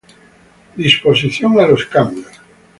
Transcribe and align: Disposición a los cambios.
Disposición 0.77 1.59
a 1.59 1.67
los 1.67 1.85
cambios. 1.85 2.31